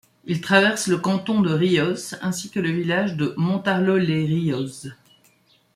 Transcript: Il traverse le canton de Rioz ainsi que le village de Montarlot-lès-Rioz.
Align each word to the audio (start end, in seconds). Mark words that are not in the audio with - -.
Il 0.25 0.41
traverse 0.41 0.87
le 0.87 0.97
canton 0.97 1.41
de 1.41 1.53
Rioz 1.53 2.15
ainsi 2.23 2.49
que 2.49 2.59
le 2.59 2.71
village 2.71 3.17
de 3.17 3.35
Montarlot-lès-Rioz. 3.37 4.87